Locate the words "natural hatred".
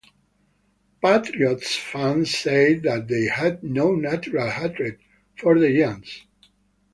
3.93-4.97